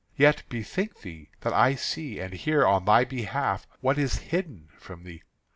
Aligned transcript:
Yet 0.15 0.41
bethink 0.49 1.01
thee, 1.01 1.29
that 1.41 1.53
I 1.53 1.75
see 1.75 2.19
and 2.19 2.33
hear 2.33 2.65
on 2.65 2.85
thy 2.85 3.05
behalf 3.05 3.67
what 3.81 3.99
is 3.99 4.15
hidden 4.15 4.69
from 4.79 5.03
thee. 5.03 5.21